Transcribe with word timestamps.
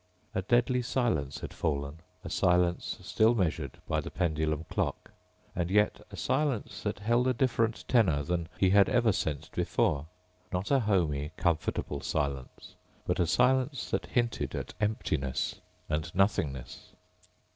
A 0.33 0.41
deathly 0.41 0.81
silence 0.81 1.41
had 1.41 1.53
fallen, 1.53 1.99
a 2.23 2.29
silence 2.31 2.97
still 3.03 3.35
measured 3.35 3.77
by 3.87 4.01
the 4.01 4.09
pendulum 4.09 4.63
clock. 4.67 5.11
And 5.55 5.69
yet 5.69 6.01
a 6.09 6.17
silence 6.17 6.81
that 6.81 6.97
held 6.97 7.27
a 7.27 7.35
different 7.35 7.87
tenor 7.87 8.23
than 8.23 8.49
he 8.57 8.71
had 8.71 8.89
ever 8.89 9.11
sensed 9.11 9.51
before. 9.51 10.07
Not 10.51 10.71
a 10.71 10.79
homey, 10.79 11.33
comfortable 11.37 12.01
silence... 12.01 12.73
but 13.05 13.19
a 13.19 13.27
silence 13.27 13.91
that 13.91 14.07
hinted 14.07 14.55
at 14.55 14.73
emptiness 14.81 15.61
and 15.87 16.09
nothingness. 16.15 16.93